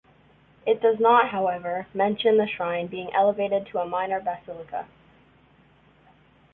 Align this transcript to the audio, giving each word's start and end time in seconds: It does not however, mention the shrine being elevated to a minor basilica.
It 0.65 0.81
does 0.81 0.99
not 0.99 1.29
however, 1.29 1.85
mention 1.93 2.37
the 2.37 2.47
shrine 2.47 2.87
being 2.87 3.13
elevated 3.13 3.67
to 3.67 3.81
a 3.81 3.85
minor 3.85 4.19
basilica. 4.19 4.87